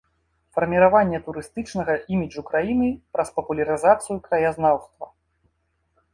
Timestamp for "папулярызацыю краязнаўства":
3.37-5.05